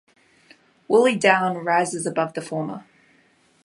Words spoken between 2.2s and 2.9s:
the former.